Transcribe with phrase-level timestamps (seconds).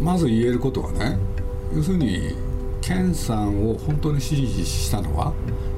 [0.00, 1.18] まず言えることはね
[1.74, 2.34] 要するに
[2.80, 5.32] 健さんを本当に支持したのは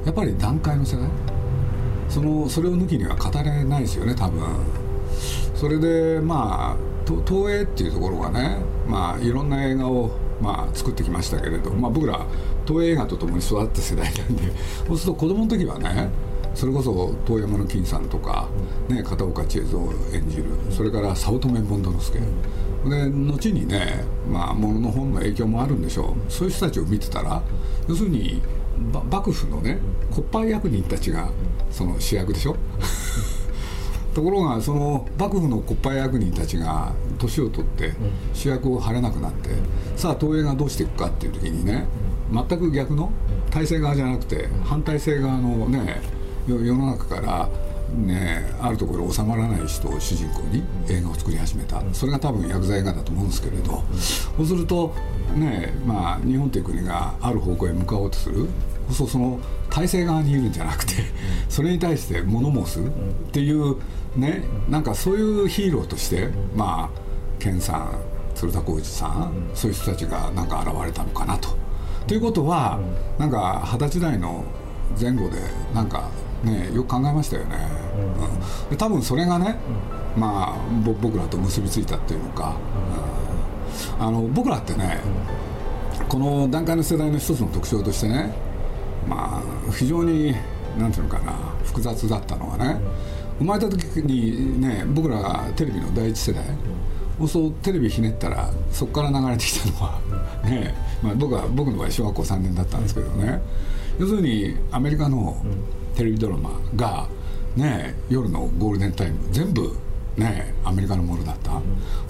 [0.05, 1.09] やっぱり団塊の世代。
[2.09, 4.43] そのそれを抜きには語れないですよね多分。
[5.55, 10.11] それでまあ東映っていうところがね、まあ、いろんな映画を、
[10.43, 12.27] まあ、作ってきましたけれど、まあ、僕ら
[12.67, 14.43] 東映映画とともに育った世代なんで
[14.87, 16.11] そうすると子供の時はね
[16.55, 18.49] それこそ遠山の金さんとか、
[18.89, 22.19] ね、片岡千恵蔵を演じるそれから早乙女ボンド之助
[22.89, 26.33] で後にね、まあ、もの本の影響もあるんでしょう。
[26.33, 27.43] そういう人たちを見てたら
[27.89, 28.43] 要するに
[29.11, 29.79] 幕府のね
[30.11, 31.29] 骨牌役人たちが
[31.71, 32.57] その主役でしょ。
[34.15, 37.93] ところがその幕府の骨牌役人たちが年を取って
[38.33, 39.51] 主役を張れなくなって
[39.95, 41.87] さあ東映がどうしていくかっていう時にね
[42.33, 43.13] 全く逆の
[43.51, 46.01] 体制側じゃなくて反体制側のね
[46.49, 47.49] 世の中から
[47.95, 51.83] ね、あるところ収まらない人を主人公に映画を作り始めた。
[51.93, 53.83] それが多分薬剤映画だと思うんですけれど。
[54.37, 54.95] そうすると、
[55.35, 58.49] ねまあ、日本という国がある方向へ向かおうとする。
[58.91, 59.39] そうその
[59.71, 60.95] 体制側にいるんじゃなくて
[61.49, 62.83] それに対して物申すっ
[63.33, 63.77] ていう
[64.17, 67.01] ねなんかそういうヒーローとしてまあ
[67.39, 68.01] 健さん
[68.35, 71.51] 鶴田浩二さんそういう人たちがなんか現れたのかなと。
[72.07, 72.81] ということは
[73.19, 74.45] なんか二十歳代の
[74.99, 75.39] 前後で
[75.75, 76.09] なんか
[76.45, 77.57] ねよく考えましたよね、
[78.65, 79.57] うん、で多分それがね、
[80.17, 82.57] まあ僕らと結びついたっていうのか、
[83.99, 85.01] うん、あの僕らってね、
[86.09, 88.35] この段階の世代の一つの特徴としてね
[89.09, 90.35] まあ非常に
[90.79, 91.33] なんていうのかな
[91.65, 92.81] 複雑だったのはね
[93.39, 96.45] 生まれた時にね僕らがテレビの第一世代
[97.27, 100.01] そうテレビひねったらそこから流れてきたのは
[100.45, 103.43] ね、まあ、僕は僕の場合小学校3年だったんですけどね。
[103.99, 105.37] 要するにアメリカの
[105.99, 107.09] テレビドラマが
[107.57, 109.77] ね夜のゴールデンタイム全部
[110.17, 111.61] ねアメリカのものだった、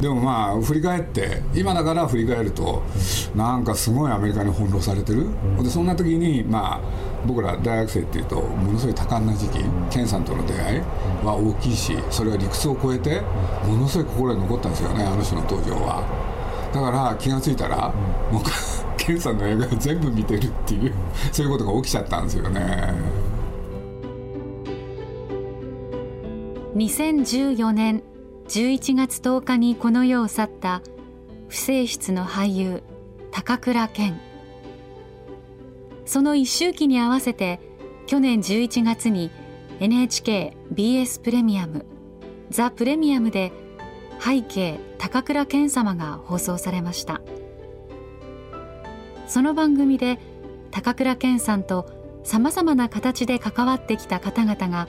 [0.01, 2.83] でもまあ振り返って今だから振り返ると、
[3.33, 5.25] うん、なんかすごいアメリカに翻弄されてる、う
[5.61, 6.81] ん、でそんな時にまあ
[7.27, 9.59] 僕ら大学生っていうとものすごい多感な時期
[9.91, 10.81] 健さんとの出会い
[11.25, 13.23] は大きいしそれは理屈を超えて
[13.67, 16.29] ものすごい心に残ったんですよねあの人の登場は。
[16.73, 17.89] だから気が付いたら、
[18.31, 18.43] もう
[18.99, 20.93] 健さんの映画を全部見てるっていう
[21.33, 22.93] そういうことが起きちゃったんですよね。
[26.79, 28.05] 2014年
[28.47, 30.81] 11月10日にこの世を去った
[31.49, 32.85] 不正室の俳優
[33.33, 34.21] 高倉健。
[36.07, 37.59] その一周期に合わせて
[38.07, 39.33] 去年11月に
[39.81, 41.85] NHKBS プレミアム
[42.51, 43.51] ザ・プレミアムで
[44.21, 47.21] 背景高倉健様が放送されました。
[49.27, 50.21] その番組で
[50.71, 51.91] 高倉健さんと
[52.23, 54.87] さまざまな形で関わってきた方々が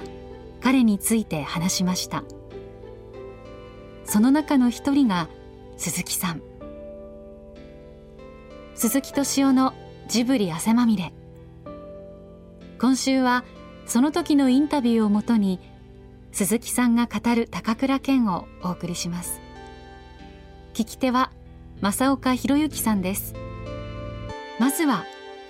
[0.61, 2.23] 彼について話しました。
[4.03, 5.29] その中の一人が
[5.77, 6.41] 鈴木さん。
[8.75, 9.73] 鈴木敏夫の
[10.07, 11.13] ジブリ汗まみれ。
[12.79, 13.43] 今週は
[13.85, 15.59] その時のインタビューをもとに
[16.31, 19.41] 鈴木さんが語る高倉健をお送りします。
[20.73, 21.31] 聞き手は
[21.81, 23.33] 正岡博之さんです。
[24.59, 25.05] まずは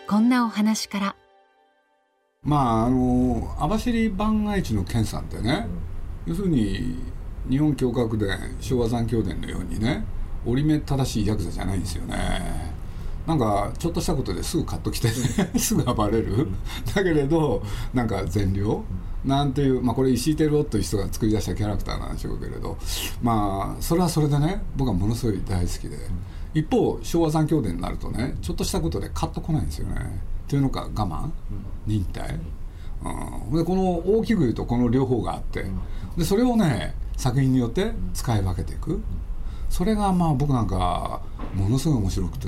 [0.08, 1.19] こんなお話から。
[2.44, 5.68] まああの網走番外地の健さんってね、
[6.26, 6.96] 要するに
[7.50, 10.06] 日本教覚伝昭和残響伝のようにね
[10.46, 12.16] 折り目正しいヤクザじゃないんですよね。
[13.28, 15.14] なんかちょっとしたことですぐカッときて、ね、
[15.60, 16.48] すぐ暴れる。
[16.96, 17.62] だけれど
[17.94, 18.84] なんか善良。
[19.26, 22.78] なんていう、まあ、これ石井照夫という人が作り出したキャラクターなんでしょうけれど。
[23.22, 25.98] まあそれはそれでね僕はものすごい大好きで。
[26.54, 30.20] 一方昭和残響伝になるとねちょっとしたことでカッとこないんですよね
[30.50, 31.30] っていうのか我慢？
[31.86, 32.40] 忍耐、
[33.04, 35.64] うん、でこの大きく言うとこの両方があって。
[36.18, 39.00] でそれをね作品によって使い分けていく。
[39.70, 41.22] それがまあ僕なんか
[41.54, 42.48] ものすごい面白くて。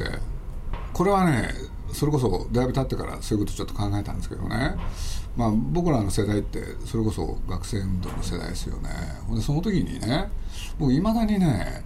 [0.93, 1.49] これはね
[1.93, 4.75] それこそだいぶ経ってからそういうことちょっと考えたんですけどね、
[5.37, 8.89] まあ、僕らの世代ってそれこそ学生運動の世代ですよね。
[9.35, 10.27] でその時にね
[10.79, 11.83] 僕いまだにね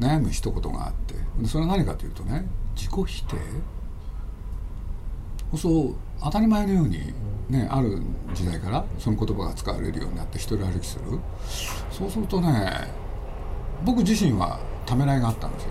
[0.00, 1.14] 悩む一言があって。
[1.46, 3.36] それは何かというとね自己否定
[5.56, 7.12] そう当たり前のように、
[7.48, 8.00] ね、ある
[8.34, 11.04] 時代からその言葉が使われるようになって一人歩きする。
[11.90, 12.88] そうするとね
[13.84, 15.70] 僕自身はためらいがあったんですよ。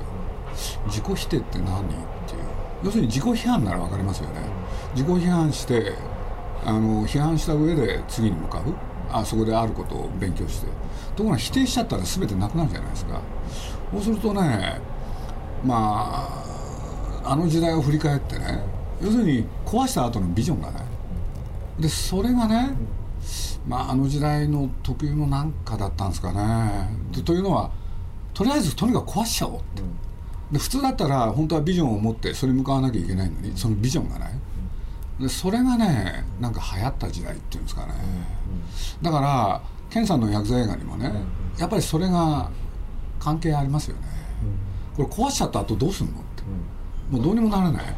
[0.88, 1.80] 自己否定って何？
[1.80, 1.82] っ
[2.28, 2.42] ていう。
[2.84, 4.42] 要するに自己批判なら分かりますよね。
[4.94, 5.94] 自己批判して
[6.66, 8.64] あの批判した上で次に向かう。
[9.12, 10.68] あそこであることを勉強して。
[11.16, 13.22] ところが否定しちゃったら全てなくなるじゃないですか。
[13.92, 14.80] そうするとね
[15.66, 16.28] ま
[17.24, 18.64] ああの時代を振り返ってね
[19.02, 20.82] 要するに壊した後のビジョンがね
[21.80, 22.76] でそれがね
[23.66, 26.90] まああの時代の特有のなんかだったんですかね。
[27.24, 27.72] というのは
[28.34, 29.82] とりあえずとにかく壊しちゃおうって、
[30.52, 34.34] で普通だったら本当はビジョンを持ってそれに向かわなきゃいけないのにそのビジョンがない。
[35.20, 37.94] でそれがねなんか流行った時代っていうんですかね、
[39.02, 41.14] だから健さんの薬剤映画にもね、
[41.60, 42.50] やっぱりそれが
[43.20, 44.08] 関係ありますよね、
[44.98, 46.44] これ壊しちゃった後どうすんのって、
[47.12, 47.96] もうどうにもならない、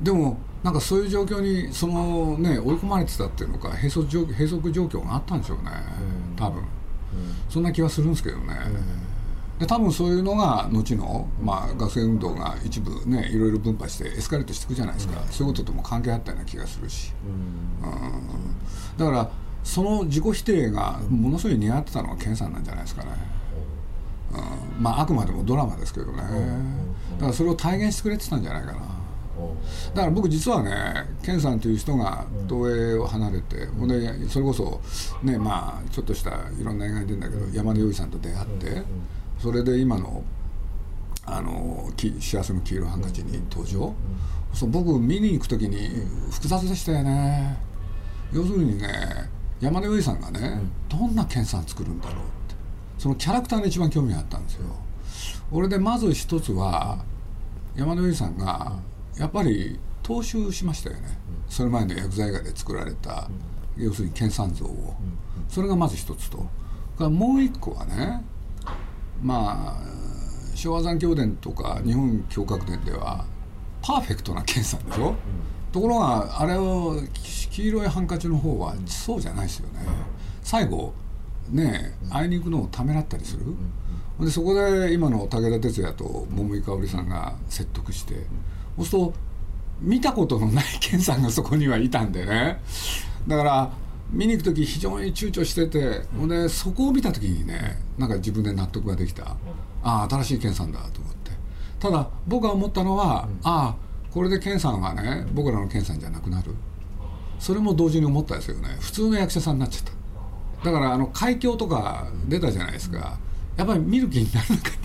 [0.00, 5.70] でもなんかそういう状況にそのね追い込まれてたっていうのか閉塞状閉塞状況があったんでしょうね。
[6.36, 6.64] 多分、
[7.50, 8.56] そんな気はするんですけどね、
[9.58, 17.12] で多分そういうのが後の、まあ、学生運動が一部ねいろいろ分派してエスカレートしていくじゃないですか、うん、そういうこととも関係あったような気がするし、
[17.82, 19.30] うん、うん、だから
[19.62, 23.10] その自己否定がものすごい似合ってたのが健さんなんじゃないですかね、
[24.78, 26.22] うん、まああくまでもドラマですけどね、
[27.16, 29.03] だからそれを体現してくれてたんじゃないかな。
[29.94, 34.80] だから僕実はね健さんという人が東映を離れて、ほんでそれこそ
[35.22, 36.30] ねまあちょっとした
[36.60, 38.82] いろんな映画に出るんだけど山田洋次さんと出会って、
[39.38, 40.22] それで今の
[41.26, 43.94] あの幸せの黄色ハンカチに登場、
[44.52, 45.88] そう僕見に行く時に
[46.30, 47.56] 複雑でしたよね。
[48.32, 48.88] 要するにね
[49.60, 52.18] 山田洋次さんがね、どんな研鑽作るんだろうっ
[52.48, 52.54] て。
[52.98, 54.66] そのキャラクターに一番興味があったんですよ。
[55.50, 56.98] 俺でまず一つは
[57.76, 58.76] 山田洋次さんが
[59.18, 61.18] やっぱり踏襲しましたよね。
[61.48, 63.28] それ前の薬剤画で作られた
[63.76, 64.94] 要するに研鑽像を。
[65.48, 66.46] それがまず一つと。
[67.10, 68.22] もう一個はね
[69.20, 69.82] まあ
[70.54, 73.24] 昭和残響伝とか日本教覚伝では
[73.82, 75.14] パーフェクトな検査でしょ、うん、
[75.72, 77.00] ところがあれを
[77.50, 79.80] 黄色いハンカチの方はそうじゃないですよね、
[80.42, 80.94] 最後
[81.50, 83.44] ねあいに行くのをためらったりする、
[84.20, 88.24] でそこで今の武田鉄矢と桃井かおりさんが説得して、
[88.76, 89.14] そうすると
[89.80, 92.60] 見たことのない健さんがそこにはいたんでね。
[93.26, 93.70] だから
[94.10, 99.36] 見に行く時非常に躊躇してて、ほんでそこを見た時にねなんか自分で納得ができた、
[99.82, 101.30] ああ新しい健さんだと思って。
[101.80, 103.76] ただ僕が思ったのは、ああ
[104.12, 106.54] これで健さんはね僕らの健さんじゃなくなる。
[107.38, 108.76] それも同時に思ったですよね。
[108.80, 109.84] 普通の役者さんになっちゃっ
[110.62, 110.70] た。
[110.70, 113.18] だからあの海峡とか出たじゃないですか。
[113.56, 114.83] やっぱり見る気にならなかった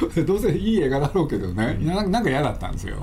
[0.26, 1.78] どうせいい映画だろうけどね。
[1.80, 2.96] なんか嫌だったんですよ、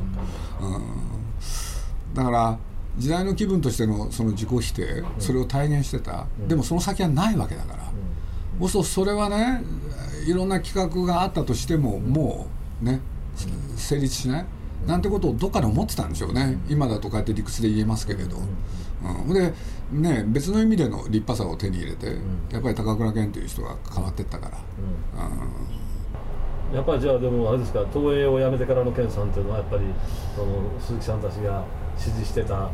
[0.61, 2.57] うん、だから
[2.97, 7.83] 時代の気分としてのその自己否定それを体現してた、でもその先はないわけだから、
[8.57, 9.63] もそうそれはね
[10.25, 12.47] いろんな企画があったとしてもも
[12.81, 13.01] うね
[13.75, 14.45] 成立しない？
[14.87, 16.57] なんてことをどっかで思ってたんでしょうね。
[16.69, 18.37] 今だとこうやって理屈で言えますけれど、
[19.27, 19.53] うん、で
[19.91, 22.17] ね別の意味での立派さを手に入れて
[22.51, 25.86] やっぱり高倉健という人が変わってったから、うん、
[26.73, 29.83] やっぱりじゃあでもあれですか東映を辞めてからの健さんっていうのはやっぱり
[30.35, 31.63] その鈴木さんたちが
[31.97, 32.69] 支持してた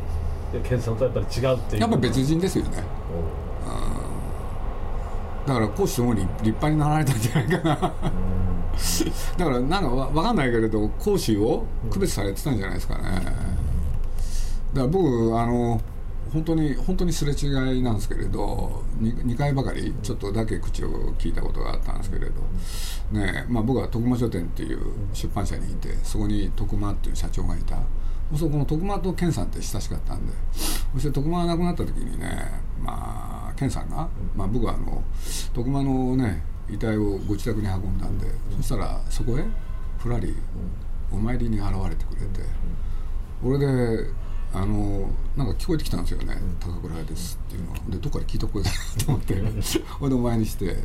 [0.62, 1.82] 健さんとやっぱり違うっていう。
[1.82, 2.82] やっぱ別人ですよね、
[5.44, 7.92] うん、だから講師ともに立派になられたんじゃないかな。
[9.38, 13.34] だからなんか分かんないけれど講師を区別されてたんじゃないですかね、だか
[14.74, 15.06] ら僕
[15.38, 15.80] あの
[16.34, 22.32] 本当に本当にすれ違いなんですけれど 2, 回ばかりちょっとだけ口を聞いたことがあったんですけれど、
[23.12, 24.80] ねまあ、僕は徳間書店っていう
[25.12, 27.78] 出版社にいてそこに徳間っていう社長がいた。
[28.36, 30.32] そこの徳間と健さんって親しかったんで
[30.94, 35.04] そして徳間が亡くなった時にねまあ健さんが、まあ、僕はあの
[35.52, 39.44] 徳間のね遺体をご自宅に運んだんで、そしたらそこへ
[39.98, 40.34] ふらり
[41.12, 42.40] お参りに現れてくれて、
[43.44, 44.10] 俺で
[44.54, 49.34] あのなんか聞こえてきたんですよね「高倉屋です」っていうのでどっかで聞いた声だなと思って。
[49.98, 50.76] ほいでお参りして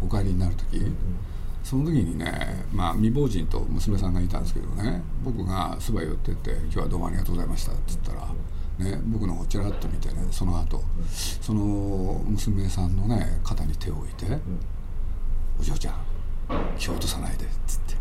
[0.00, 0.80] お帰りになる時。
[1.64, 5.02] その時にね、まあ、未亡人と娘さんがいたんですけどね。
[5.24, 8.28] 僕がそば寄ってって「今日はどうもありがとうございました」って言ったら。
[8.78, 10.84] ね、僕の方ちらっと見てねその後
[11.40, 14.38] その娘さんのね肩に手を置いて
[15.58, 15.94] 「お嬢ちゃん
[16.76, 17.94] 気を落とさないで」っつって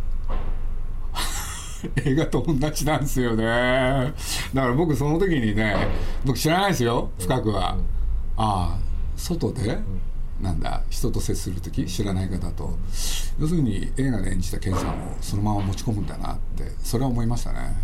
[2.04, 3.44] 映画と同じなんですよね。
[4.54, 5.76] だから僕その時にね
[6.24, 7.78] 僕知らないですよ深くは。
[8.38, 8.80] ああ
[9.16, 9.80] 外で？
[10.42, 11.86] なんだ人と接する時？
[11.86, 12.78] 知らない方と。
[13.40, 17.76] 要するに映画で演じた健さんをそのまま持ち込むんだなってそれは思いましたね。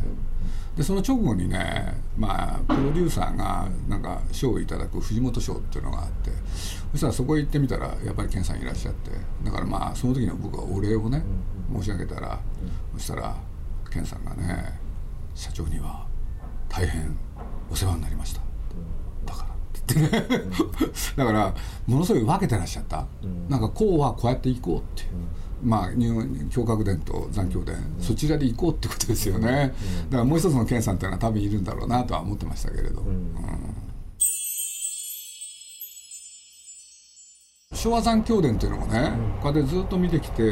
[0.75, 6.31] でその直後にねまあプロデューサーがなんか賞をいただく藤本賞っていうのがあって。
[6.91, 9.11] そしたらそこへ行ってみたらやっぱり健さんいらっしゃって。
[9.45, 11.23] だからまあその時の僕はお礼をね
[11.73, 12.39] 申し上げたら
[12.93, 13.35] そしたら
[13.91, 14.79] 健さんがね
[15.35, 16.05] 社長には
[16.69, 17.15] 大変
[17.69, 18.41] お世話になりました。
[19.81, 20.09] ってね
[21.15, 21.53] だから
[21.87, 25.03] ものすごい分けてらっしゃった、うん、なんかこうはこうやっていこうって。
[25.03, 25.09] いう、
[25.63, 29.73] うん、まあ日本教覚伝と残響伝、うん、そちらで行こうってことですよね、
[30.09, 33.03] だからもう一つの健さんっていうのは多分いるんだろうなとは思ってましたけれど、
[37.81, 39.11] 昭和残響伝っていうのもね、
[39.41, 40.43] こうやってずっと見てきて、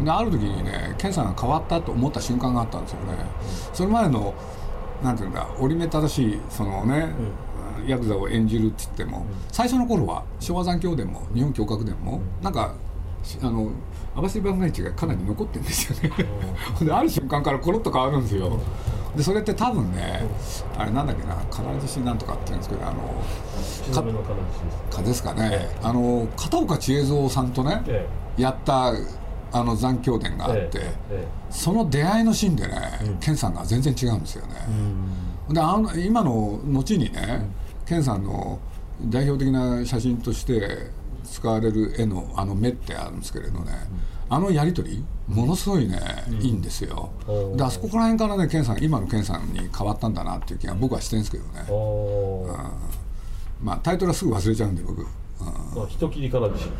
[0.00, 3.14] である時にね健さんが変わったと思った瞬間があったんですよね、
[3.74, 4.32] それまでの
[5.02, 7.10] なんていうんだ折り目正しいそのね、
[7.86, 12.72] ヤクザを演じるって言っても、最初の頃は昭和残響伝も日本教覚伝も、なんか
[13.42, 13.70] あの
[14.14, 16.10] 網走番外地がかなり残ってるんですよね。
[16.80, 18.58] である瞬間からコロッと変わるんですよ
[19.16, 20.22] でそれって多分ね
[20.76, 23.00] あれなんだっけな金獅子なんとかって言うんですけどあの
[23.92, 25.68] かかですかね。
[25.82, 28.92] あの片岡千恵蔵さんとね、えやった
[29.50, 32.76] あの残響伝があって、ええその出会いのシーンでね、
[33.20, 34.54] 健さんが全然違うんですよね、
[35.48, 37.48] であの今の後にね、
[37.86, 38.58] 健さんの
[39.06, 40.90] 代表的な写真として
[41.24, 43.72] 使われる絵のあの目ってあるんですけれどね、
[44.30, 45.98] あのやり取りものすごいね、
[46.40, 47.10] いいんですよ。
[47.56, 51.64] であそこから辺からね健さん今の健さんに変わったんだなっていう気が僕はしてるんですけどね。
[51.68, 52.68] おー。
[53.62, 55.06] まあタイトルはすぐ忘れちゃうんで僕、うん。
[55.74, 56.72] まあ人切りから自身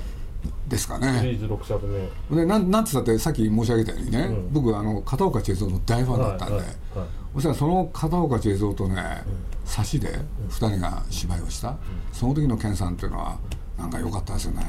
[0.68, 1.86] ですかシリねーズ6作
[2.30, 2.36] 目。
[2.36, 4.52] でなんなんつったってさっき申し上げたようにね、うん。
[4.52, 6.98] 僕あの片岡千恵蔵の大ファンだったんで、はいはい。
[6.98, 9.22] はいそしたらその片岡千恵蔵とね、
[9.64, 11.76] 差しで2人が芝居をした、
[12.12, 13.38] その時の健さんっていうのは
[13.76, 14.62] なんか良かったですよね、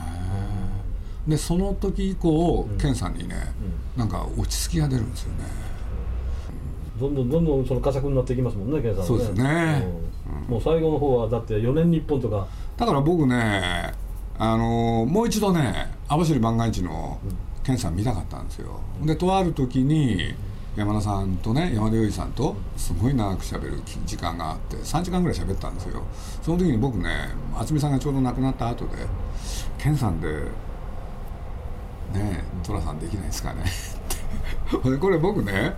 [1.28, 3.36] でその時以降、健さんにね、
[3.96, 5.44] なんか落ち着きが出るんですよね。
[7.00, 9.88] どんどんどんどんその佳作になっていきますもんね健さんはそうですね。
[10.48, 10.52] うん。
[10.52, 12.46] もう最後の方はだって4年日本とか。
[12.76, 13.94] だから僕ね
[14.38, 17.20] あのもう一度ね網走万が一の
[17.64, 18.82] 健さん見たかったんですよ。
[19.04, 20.34] でとある時に
[20.76, 26.04] 山田さんとね山田洋次さんとすごい長く喋る時間があって3時間ぐらい喋ったんですよ。
[26.42, 28.92] その時に僕ね渥美さんがちょうど亡くなった後で
[29.80, 30.28] 「健さんで
[32.14, 33.64] ねえ寅さんできないですかね」
[35.00, 35.74] これ僕ね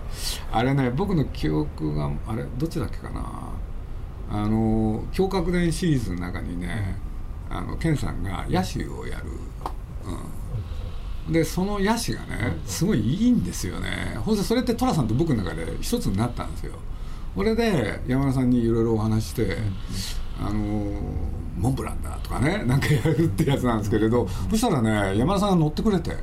[0.50, 3.22] あれね僕の記憶があれどっちだっけかな。
[4.30, 6.96] あの胸郭伝シリーズの中にね、
[7.50, 9.24] あの健さんが野手をやる、
[11.26, 14.16] うん、でその野手がねすごいいいんですよね。
[14.24, 16.72] ほんでそれって寅さんと僕の中で一つになったんですよ。
[17.34, 19.58] これで山田さんにいろいろお話して、
[20.40, 21.02] あの
[21.56, 26.16] モンブランだとかねなんかやるってやつなんですけれど、そしたらね山田さんが乗ってくれて、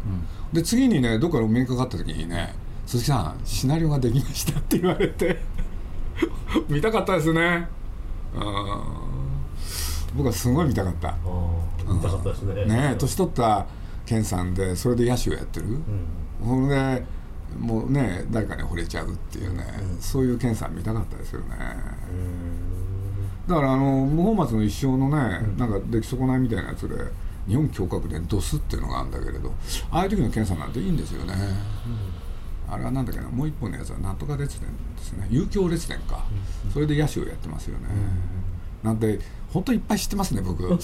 [0.52, 2.56] で次にねどっかでお目にかかった時にね
[2.86, 5.40] 「鈴木さんシナリオができました」って言われて
[6.68, 7.68] 見たかったですね。
[10.16, 11.16] 僕はすごい見たかった。
[11.88, 12.66] 見たかったですね。
[12.66, 13.66] ねえ年取った
[14.06, 15.68] 健さんでそれで野手をやってる、
[16.44, 17.06] ほんで
[17.60, 19.64] もうね誰かに惚れちゃうっていうね、
[20.00, 21.48] そういう健さん見たかったですよね、
[23.50, 25.18] だからあの無法松の一生のね、
[25.58, 26.96] なんか出来損ないみたいなやつで
[27.48, 29.52] 日本胸郭でドスっていうのがあるんだけれど
[29.90, 31.34] ああいう時の健さんなんていいんですよね、
[32.70, 35.28] あれはなんだっけなもう一本のやつはなんとか列伝ですね。
[35.32, 36.24] 遊興列伝か、
[36.72, 37.88] それで野手をやってますよね、
[38.84, 39.20] なんて
[39.52, 40.70] 本当いっぱい知ってますね僕。
[40.78, 40.80] 確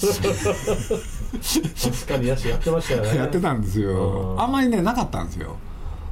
[2.08, 3.16] かに野手やってましたよね。
[3.16, 4.32] やってたんですよ。
[4.32, 4.40] うん。
[4.42, 5.54] あんまりねなかったんですよ。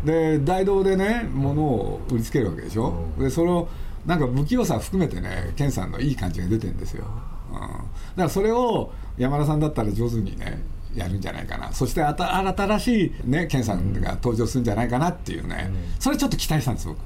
[0.05, 3.67] で大道でね物を売りつけるわけでしょ、でその
[4.07, 7.05] なんか不器用さ含めてね健さんのいい感じが出てるんですよ、
[7.51, 7.83] うん、だか
[8.17, 10.63] らそれを山田さんだったら上手にね
[10.95, 11.73] やるんじゃないかな。
[11.73, 16.99] そしてあた新しいね健さんが登場するんじゃないかなっていうね、それちょっと期待したんです僕、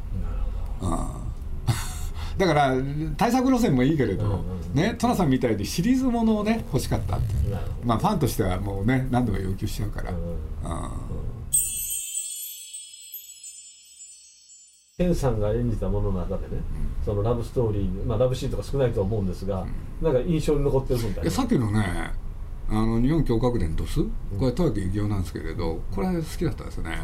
[0.82, 0.98] うん。
[2.38, 2.74] だから
[3.16, 7.34] 対策路線もいいけれど、ね寅さんみたいにシリーズものをね欲しかったって。
[7.84, 11.07] まあファンとしてはもうね何度も要求しちゃうから、どうん
[15.00, 16.60] 健さんが演じたものの中でね、
[17.04, 19.64] そのラブストーリー、まあ、ラブシーンとか少ないと思うんですが、
[20.02, 22.10] なんか印象に残ってるみたいなえさっきのね
[22.68, 24.08] あの日本教覚伝ドスこ
[24.40, 26.98] れ豊木幸雄なんですけれどこれ好きだったですね、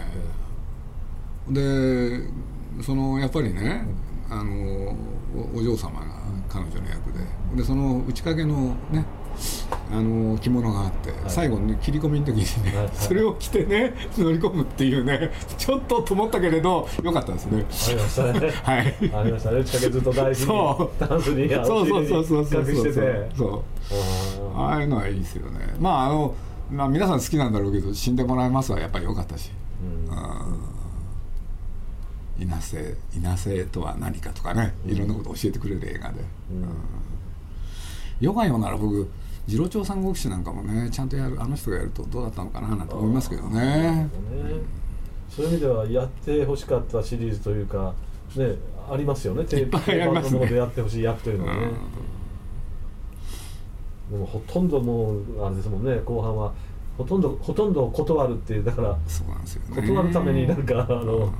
[1.50, 3.86] でそのやっぱりね
[4.28, 4.96] あの
[5.54, 6.06] おお嬢様が
[6.48, 7.20] 彼女の役で。
[7.54, 9.06] でその打ち掛けのね
[9.92, 17.64] あの着物があって、最後に切り込みの時にね、それを着てね乗り込むっていうね ちょっとと思ったけれどよかったですね。
[17.64, 18.50] ありましたね。
[18.62, 18.94] はい。
[19.14, 19.58] ありましたね。
[19.58, 21.00] 打ち掛けずっと大事にそう。
[21.00, 22.60] ダンスにそうそうそうそうそう。
[22.68, 23.62] 隠しててそう。
[24.56, 25.74] あああいうのはいいですよね。
[25.78, 26.34] まああの、
[26.70, 29.50] まあ、皆さん好きなんだろうけど死んでもらいますはやっぱり良かったし。
[30.10, 30.16] ー。
[30.16, 30.74] うん
[32.36, 34.74] 稲瀬稲瀬とは何かとかね。
[34.86, 36.66] いろんなこと教えてくれる映画で、うん。
[38.20, 39.08] ヨガヨなら僕
[39.46, 43.60] 次郎長三国志なんかもねちゃんとやるあの人がやるとどうだったのかななんて思いますけどね。
[43.60, 44.08] ね
[45.28, 47.92] そういう意味ではやってほしかったシリーズというか
[48.36, 48.54] ね
[48.90, 49.44] ありますよね。
[49.44, 50.32] テいっぱいありますね。
[50.32, 51.70] 定番のものでやってほしい役というのはね、
[54.10, 56.00] でもほとんどもうあれですもんね。
[56.04, 56.52] 後半は
[56.96, 59.88] ほとんどほとんど断るっていうだからそうなんですよね。
[59.88, 61.32] 断るためになんかあの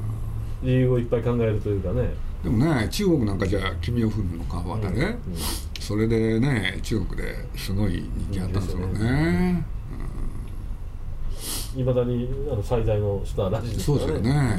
[0.62, 2.11] 理由をいっぱい考えるというかね。
[2.42, 5.34] でもね中国なんかじゃあ君を踏むの川端ね、うん
[5.84, 9.64] それでね中国ですごい人気あったんですよ人気ですよね、
[11.74, 11.80] うん。
[11.82, 14.58] いまだにあの最大のスターらしいですそうですよね。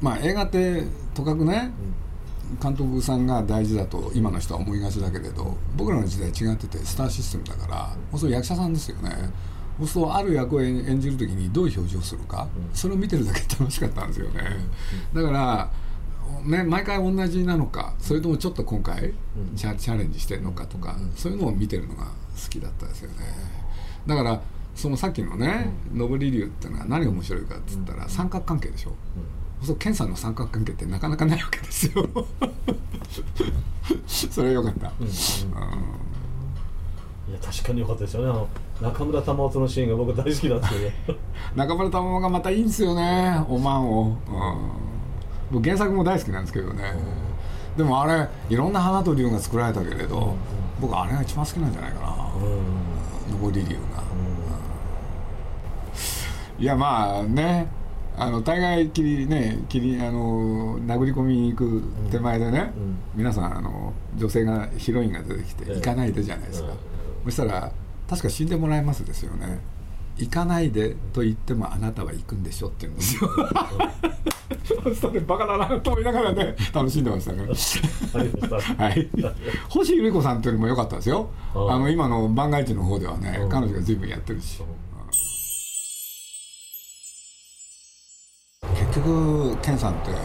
[0.00, 1.72] まあ映画ってとかくね、
[2.62, 9.10] 監督さんが大事だと今の人は思いがちだけれど僕らの時代違っててスターシステムだからもうそう役者さんですよね、
[9.78, 14.42] そうするとある役を演演じる時にどういう表情をするか、それを見てるだけ楽しかったんですよね、
[15.12, 15.70] だから
[16.44, 19.14] ね、毎回同じなのかそれともちょっと今回
[19.56, 22.10] チャチャレンジしてるのかとか、そういうのを見てるのが好
[22.50, 23.16] きだったですよね。
[24.06, 24.40] だから
[24.74, 28.92] そのさっきのね上り流っていうのは何が面白いかっつったら三角関係でしょ、
[29.62, 32.06] そう健さんの三角関係ってなかなかないわけですよ。
[34.06, 35.12] それはよかった、うんうん。
[35.12, 35.12] い
[37.32, 38.30] や確かに良かったですよね。
[38.30, 38.48] あの
[38.82, 40.94] 中村玉緒とのシーンが僕大好きなんですよね。
[41.56, 44.93] 中村玉緒がまたいいんですよねおまんを、うん、
[45.50, 46.94] 僕原作も大好きなんですけどね、
[47.76, 50.34] でもあれいろんな花と龍が作られたけれど、
[50.80, 52.06] 僕あれが一番好きなんじゃないかな、
[53.46, 54.02] 上り龍が、
[56.58, 57.68] いやまあね。
[58.16, 61.82] あの大概切りね切りあの殴り込みに行く
[62.12, 62.96] 手前でね、うん。
[63.16, 65.74] 皆さんあの女性がヒロインが出てきてええ。
[65.78, 66.76] 行かないでじゃないですか、うん。
[67.24, 67.72] そしたら
[68.08, 69.58] 確か死んでもらえますですよね
[70.16, 73.30] 行かないでと言ってもあなたは行くんでしょって言うんですよ
[74.94, 77.42] それバカだなと思いながらね楽しんでましたね。
[77.42, 78.84] ありました。
[78.84, 79.10] はい。
[79.68, 81.30] 星由里子さんというのも良かったですよ。
[81.54, 83.48] あの今の番外地の方ではねうん。
[83.48, 84.62] 彼女が随分やってるし。
[88.62, 90.18] 結局健さんってね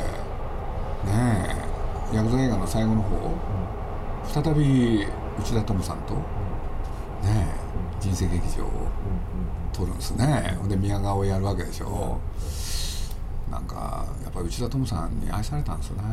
[2.14, 3.32] えヤクザ映画の最後の方
[4.28, 5.06] 再び
[5.40, 6.22] 内田智さんとね
[7.26, 7.48] え
[8.00, 8.89] 人生劇場を
[9.80, 10.58] 撮るんですね。
[10.60, 12.20] ほんで宮川をやるわけでしょ。
[13.50, 16.04] なんかやっぱり内田智さんに愛されたんですよね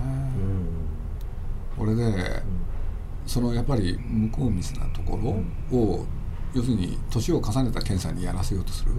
[1.77, 2.43] これで
[3.27, 5.19] そのやっぱり向こう水なとこ
[5.71, 6.07] ろを
[6.55, 8.93] 要するに年を重ねた健さんにやらせようとする。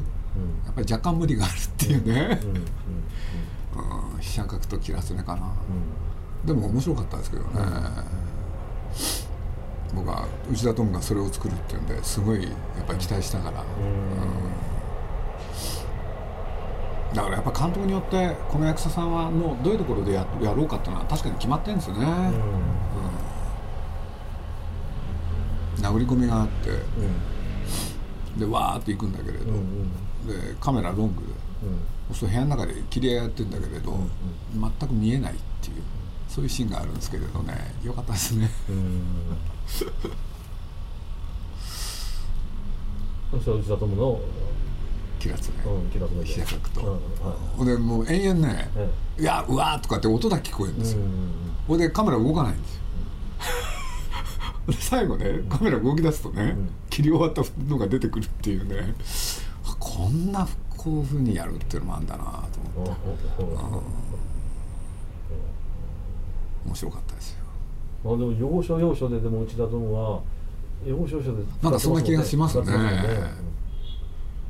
[0.65, 2.39] やっぱり若干無理があるっていうね。
[2.43, 2.49] うん。
[2.49, 2.55] うん。
[2.55, 2.63] うん。
[4.13, 4.19] うん。
[4.19, 5.51] 飛車角と切らせねかな。
[6.45, 7.49] でも面白かったですけどね、
[9.95, 13.63] 僕は内田トムがそれを作るっていうんですごいやっぱり期待したから、
[17.17, 22.05] だからやっぱ監督によってこの役者さんはのどういうところでややろうかっていうのは確かに決まってるんですよね、
[25.77, 26.69] 殴り込みがあって。
[28.37, 31.27] でわーって行くんだけれど、でカメラロングで。
[32.09, 33.97] そうすると部屋の中で切り合いやってるんだけれど、
[34.53, 35.75] 全く見えないっていう。
[36.29, 37.73] そういうシーンがあるんですけれどね。
[37.83, 38.47] よかったですね。
[43.31, 44.21] そしたら内田友の？
[45.19, 45.55] 気がつね。
[45.65, 47.77] うん気がつめて飛車角と、うんはい。
[47.77, 51.31] でもう延々ねえ「いやうわー」とかって音だけ聞こえるんですよ、うん
[51.67, 52.81] ほんでカメラ動かないんですよ。
[54.67, 56.69] で最後ねカメラ動き出すとね、ん。
[56.89, 58.95] 切り終わったのが出てくるっていうね。
[59.65, 63.01] あこんなこういうふうにやるっていうのもあるんだなと思って。
[66.65, 67.37] 面白かったですよ。
[68.03, 70.21] まあでも要所要所ででも内田友は
[70.85, 72.65] 要所要所でなんかそんな気がしますね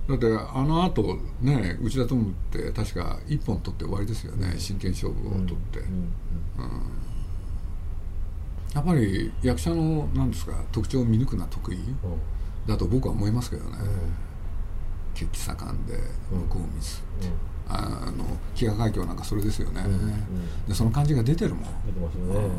[0.08, 5.80] だってあのあとね内田トムって確か1本取って終わりですよね、真剣勝負を取って、
[8.74, 11.80] やっぱり役者のなんですか特徴を見抜くのは得意？
[12.66, 13.78] だと僕は思いますけどね、
[15.14, 15.98] 血気盛んで
[16.32, 17.30] 向こう水って、
[17.68, 18.24] あの
[18.56, 19.84] 飢餓海峡なんかそれですよね、
[20.68, 21.64] でその感じが出てるもん。
[21.86, 22.50] 出てますよね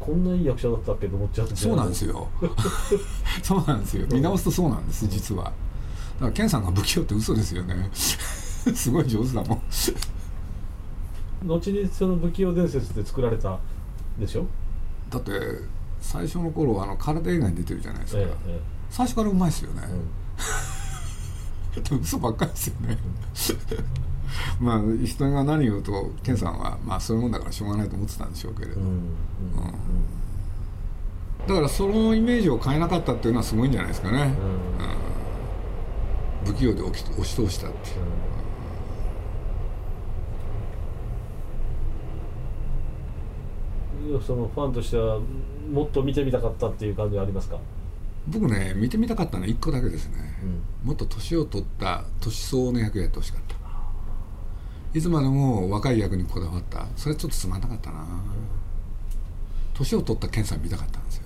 [0.00, 2.28] こんないい役者だったっけと思っちゃってそうなんですよ。
[3.42, 4.06] そうなんですよ。
[4.10, 5.44] 見直すとそうなんです実は。
[5.44, 5.54] だか
[6.26, 7.88] ら健さんが不器用って嘘ですよね。
[7.92, 9.62] すごい上手だもん。
[11.46, 13.58] 後にその不器用伝説で作られた
[14.18, 14.46] でしょ？
[15.10, 15.32] だって
[16.00, 18.60] 最初の頃あの空手映画に出てるじゃないですか、えええ
[18.90, 19.82] 最初からうまいですよね。
[21.76, 22.98] え、で も嘘ばっかりですよね
[24.60, 29.02] まあ人が何言うと健さんはまあそういうもんだからしょうがないと思ってたんでしょうけれど、うんうんうん。
[31.46, 34.34] だからそのイメージを変えなかったっていうのはすごいんじゃないですかね、
[36.44, 37.92] 不器用で押し押し通したってい
[44.12, 44.14] う。
[44.14, 44.22] うん。
[44.22, 45.20] そのファンとしては
[45.72, 47.58] もっと見てみたかったっていう感じはありますか、
[48.26, 50.16] 僕ね見てみたかったのは1個だけですね、
[50.82, 53.54] もっと年を取った年相応の役やってほしかった
[54.92, 56.86] いつまでも若い役にこだわった。
[56.96, 58.04] それちょっとつまんなかったな。
[59.72, 61.24] 年を取った健さん見たかったんですよ。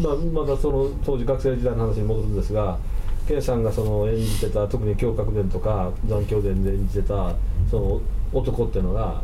[0.00, 2.78] まあ、まだその当時学生時代の話に戻るんですが
[3.26, 7.34] 健さんがその演じてた特に胸郭伝とか残響伝で演じてた
[7.70, 8.00] その
[8.32, 9.22] 男っていうのが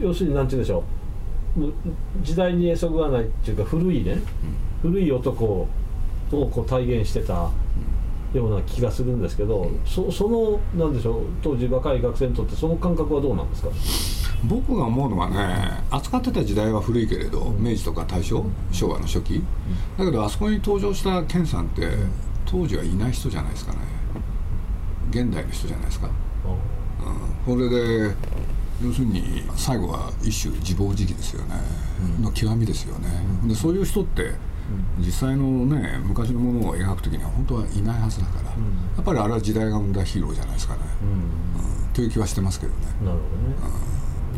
[0.00, 0.84] 要するに何て言うんでしょ
[1.58, 2.22] う。
[2.22, 4.22] 時代にそぐわないっていうか古いね、
[4.80, 5.68] 古い男を
[6.30, 7.50] こう体現してた
[8.34, 13.70] ような気がするんですけど、そそのなんでしょう当時若い学生にとってその感覚はどうなんですか？
[14.44, 19.42] 僕が思うのはね扱ってた時代は古いけれど、明治とか大正昭和の初期、
[19.98, 21.88] だけどあそこに登場した健さんって
[22.46, 23.78] 当時はいない人じゃないですかね。
[25.10, 26.10] 現代の人じゃないですか、う
[27.50, 28.14] ん、これで
[28.80, 31.56] 要するに最後は一種自暴自棄ですよね、
[32.18, 33.08] うん、の極みですよね、
[33.42, 34.30] うん、でそういう人って
[34.98, 38.56] 実際のね昔のものを描く時には本当はいないはずだから、や
[39.00, 41.94] っぱりあれは時代が生んだヒーローじゃないですかね、うん。
[41.94, 42.78] という気はしてますけどね。
[43.04, 43.80] なるほどね、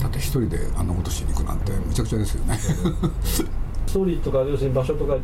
[0.00, 2.58] だって一人であんなことしに行くなんてむちゃくちゃですよね。
[3.24, 3.44] ス
[3.92, 5.16] トーリーとか要するに場所とか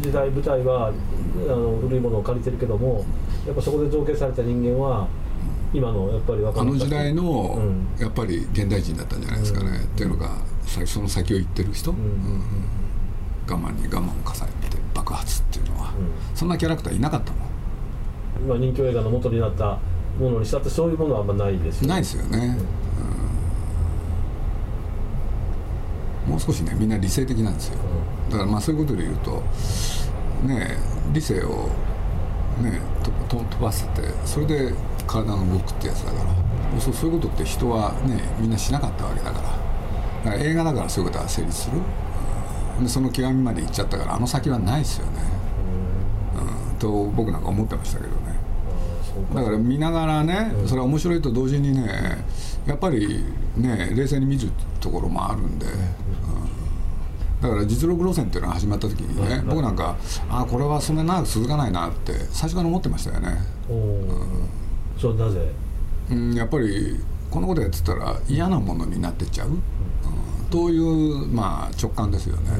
[0.00, 0.92] 時代舞台はあ
[1.50, 3.04] の古いものを借りてるけども
[3.46, 5.06] やっぱそこで造形された人間は
[5.74, 7.60] 今のやっぱりあの時代の、
[7.98, 10.30] やっぱり現代人だったんじゃないですかね、うん、っていうのが
[10.86, 11.98] その先を言ってる人、うん。
[11.98, 12.42] うん。
[13.46, 14.53] 我慢に我慢を重ねて
[15.14, 15.92] 爆発っていうのは、
[16.34, 17.42] そんなキャラクターいなかったもん。
[18.44, 19.78] 今人気映画の元になった
[20.18, 21.88] ものにしたってそういうものはあんまないですよね。
[21.88, 22.58] ないですよね、
[26.26, 27.78] もう少しねみんな理性的なんですよ、
[28.30, 29.42] だからまあそういうことで言うと
[30.46, 30.76] ね
[31.12, 31.68] 理性を
[32.60, 32.80] ね
[33.28, 34.74] と飛ばせてそれで
[35.06, 36.34] 体が動くってやつだから。
[36.80, 39.44] そうそういうことって人はねみんなしなかったわけだから。
[40.24, 41.84] だから映画だからそういうことは成立する、うん、
[42.80, 45.12] でその極みまで行っちゃったからあの先はないですよね、
[46.72, 48.34] うん、と僕なんか思ってましたけどね。
[49.32, 52.24] だから見ながらね、それは面白いと同時にね
[52.66, 53.24] やっぱり
[53.56, 55.66] ね冷静に見るところもあるんで、
[57.40, 59.96] だから実力路線っていうのが始まった時にね、僕なんか
[60.28, 63.36] ああこれはそんなに長く続かないなって最初から思ってましたよね。
[63.70, 64.48] うん、
[64.98, 65.52] それなぜ、
[66.10, 66.98] うん、やっぱり
[67.30, 69.58] このことやってたら嫌なものになってっちゃう、うん、
[70.54, 72.50] という、まあ、直感ですよね。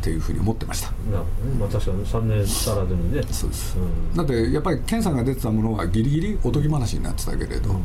[0.00, 0.92] ていうふうに思ってました。
[1.12, 1.56] なるほどね。
[1.60, 3.22] まあ確かに3年足らずにね。
[3.30, 3.76] そうです。
[3.76, 7.82] うん、だってやっぱり健さんが出てたものはギリギリおとぎ話になってたけれど、うん、うん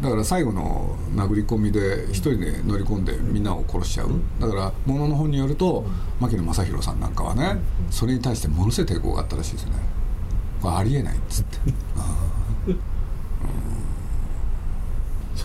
[0.00, 5.84] だから最後の殴り込みで一人で乗り込んでみんなを殺しちゃうだからものの本によると
[6.18, 9.72] 牧野正弘さんなんかはねそれに対してものすごい抵抗があったらしいですね
[10.60, 11.58] これありえないっつって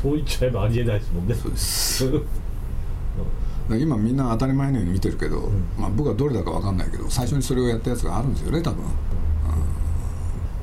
[0.02, 1.34] そう言っちゃえばありえないですもんね。
[1.34, 2.06] そうです。
[3.70, 8.92] 今みんな当たり前のように見てるけど、まあ、僕はどれだか分かんないけど最初にそれをやったやつがあるんですよね多分、うん、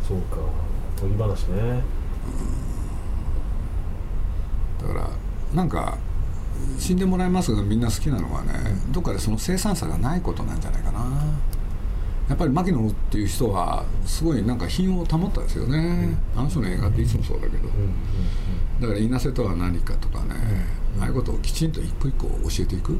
[0.08, 0.38] そうか。
[1.00, 1.82] 研ぎ話ね、
[4.80, 4.88] うん。
[4.88, 5.10] だから
[5.54, 5.98] なんか
[6.78, 8.52] 死んでもらいますがみんな好きなのはね
[8.90, 11.00] どっかでその生産さがないことなんじゃないかな
[12.28, 17.68] やっぱり牧野っていう人はすごいなんか品を保ったですよね、あの人の映画っていつもそうだけど、
[18.80, 20.34] だから稲瀬とは何かとかね、
[20.98, 22.98] ああいうことをきちんと一個一個教えていく、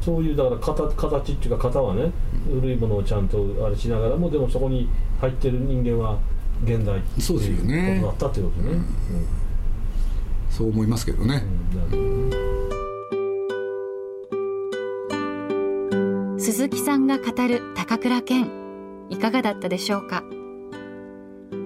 [0.00, 2.10] そういうだから形形っていうか型はね、
[2.50, 4.88] 古いものをちゃんとあれしながらもでもそこに
[5.20, 6.18] 入ってる人間は
[6.64, 8.78] 現代っていうことだったっていうことね。
[10.50, 11.44] そう思いますけどね。
[16.70, 18.48] 鈴木さんが語る高倉健。
[19.10, 20.22] いかがだったでしょうか？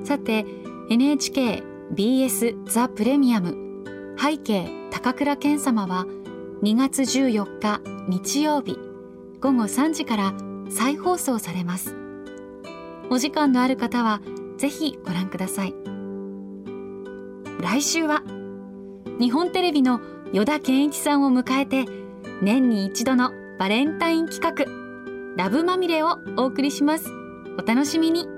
[0.02, 0.46] さて
[0.88, 3.54] NHKBS ザ・プレミアム。
[4.18, 6.06] 背景高倉健様は
[6.62, 8.78] 2月14日日曜日
[9.40, 10.32] 午後3時から
[10.70, 11.94] 再放送されます。
[13.10, 14.22] お時間のある方は
[14.56, 15.74] ぜひご覧ください。
[17.60, 18.22] 来週は
[19.20, 20.00] 日本テレビの
[20.32, 21.84] 依田健一さんを迎えて
[22.40, 24.83] 年に一度のバレンタイン企画。
[25.36, 27.10] ラブまみれをお送りします。
[27.58, 28.28] お楽しみに。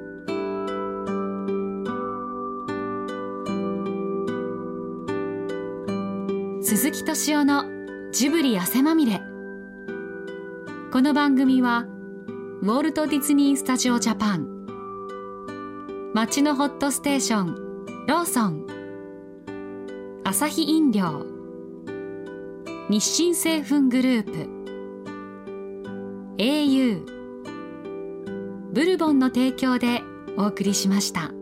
[6.62, 7.64] 鈴木敏夫の
[8.12, 9.20] ジブリ汗まみれ。
[10.90, 11.84] この番組は
[12.62, 16.12] ウォルト・ディズニー・スタジオ・ジャパン。
[16.14, 18.66] 街のホットステーションローソン。
[20.24, 21.26] アサヒ飲料。
[22.88, 24.55] 日清製粉グループ。
[26.38, 27.00] Au
[28.72, 30.02] ブルボンの提供で
[30.36, 31.35] お送りしました。